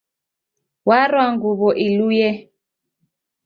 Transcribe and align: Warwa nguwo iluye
Warwa 0.87 1.23
nguwo 1.33 1.67
iluye 1.85 2.29